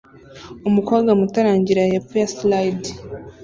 umukobwa 0.69 1.09
muto 1.19 1.35
arangirira 1.41 1.89
hepfo 1.91 2.13
ya 2.21 2.27
slide 2.35 2.89